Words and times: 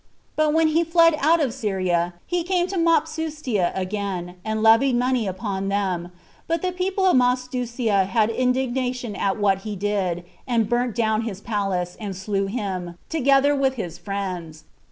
But 0.35 0.51
when 0.51 0.69
he 0.69 0.83
fled 0.83 1.15
out 1.19 1.39
of 1.39 1.53
Syria, 1.53 2.15
he 2.25 2.41
came 2.41 2.65
to 2.69 2.75
Mopsuestia 2.75 3.71
again, 3.75 4.37
and 4.43 4.63
levied 4.63 4.95
money 4.95 5.27
upon 5.27 5.67
them; 5.69 6.11
but 6.47 6.63
the 6.63 6.71
people 6.71 7.05
of 7.05 7.15
Mopsuestia 7.17 8.07
had 8.07 8.31
indignation 8.31 9.15
at 9.15 9.37
what 9.37 9.59
he 9.59 9.75
did, 9.75 10.23
and 10.47 10.67
burnt 10.67 10.95
down 10.95 11.21
his 11.21 11.39
palace, 11.39 11.97
and 11.99 12.15
slew 12.15 12.47
him, 12.47 12.97
together 13.09 13.53
with 13.53 13.75
his 13.75 13.99
friends. 13.99 14.63